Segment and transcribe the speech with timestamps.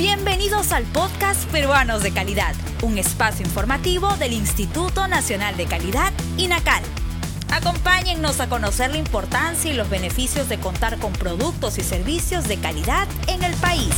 [0.00, 6.82] Bienvenidos al podcast Peruanos de Calidad, un espacio informativo del Instituto Nacional de Calidad, INACAL.
[7.52, 12.56] Acompáñennos a conocer la importancia y los beneficios de contar con productos y servicios de
[12.56, 13.94] calidad en el país.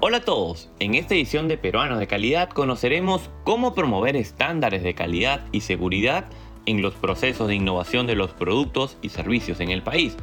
[0.00, 4.94] Hola a todos, en esta edición de Peruanos de Calidad conoceremos cómo promover estándares de
[4.94, 6.24] calidad y seguridad
[6.66, 10.16] en los procesos de innovación de los productos y servicios en el país.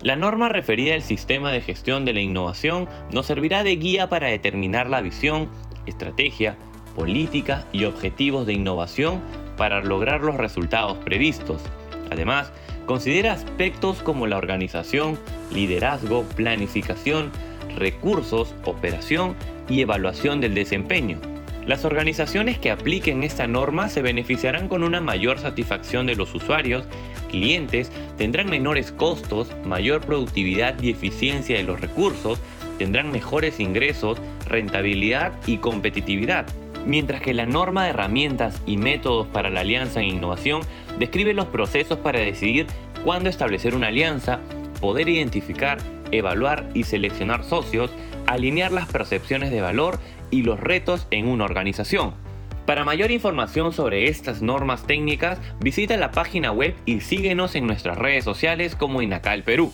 [0.03, 4.27] La norma referida al sistema de gestión de la innovación nos servirá de guía para
[4.27, 5.49] determinar la visión,
[5.85, 6.55] estrategia,
[6.95, 9.21] política y objetivos de innovación
[9.57, 11.61] para lograr los resultados previstos.
[12.11, 12.51] Además,
[12.85, 15.19] considera aspectos como la organización,
[15.51, 17.31] liderazgo, planificación,
[17.75, 19.35] recursos, operación
[19.69, 21.19] y evaluación del desempeño.
[21.65, 26.85] Las organizaciones que apliquen esta norma se beneficiarán con una mayor satisfacción de los usuarios,
[27.29, 32.39] clientes, tendrán menores costos, mayor productividad y eficiencia de los recursos,
[32.77, 36.45] tendrán mejores ingresos, rentabilidad y competitividad.
[36.87, 40.61] Mientras que la norma de herramientas y métodos para la alianza en innovación
[40.97, 42.65] describe los procesos para decidir
[43.03, 44.39] cuándo establecer una alianza,
[44.79, 45.79] poder identificar,
[46.11, 47.91] evaluar y seleccionar socios,
[48.25, 49.99] alinear las percepciones de valor
[50.31, 52.13] y los retos en una organización.
[52.65, 57.97] Para mayor información sobre estas normas técnicas, visita la página web y síguenos en nuestras
[57.97, 59.73] redes sociales como Inacal Perú.